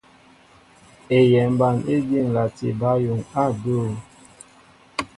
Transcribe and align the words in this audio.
Eyɛmba 1.17 1.67
éjí 1.93 2.17
ǹlati 2.27 2.67
bǎyuŋ 2.79 3.19
á 3.41 3.43
adʉ̂. 3.49 3.81